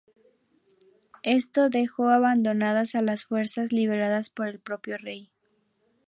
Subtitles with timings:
[1.21, 5.29] Esto dejó abandonadas a las fuerzas lideradas por el propio rey.